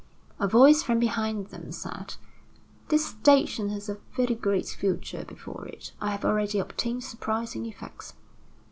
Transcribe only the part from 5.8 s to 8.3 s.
I have already obtained surprising effects."